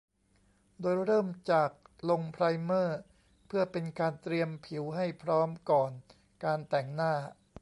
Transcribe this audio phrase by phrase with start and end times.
[0.81, 1.71] โดยเริ่มจาก
[2.09, 2.99] ลงไพรเมอร์
[3.47, 5.91] เพื่อเป็นการเตรียมผิวให้พร้อมก่อน
[6.45, 7.13] การแต่งหน้า